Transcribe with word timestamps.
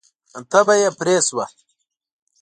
تبه 0.51 0.75
یې 0.81 0.89
پرې 0.97 1.15
شوه. 1.27 1.45